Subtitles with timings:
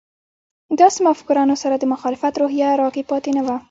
[0.79, 3.55] داسې مفکرانو سره د مخالفت روحیه راکې پاتې نه وه.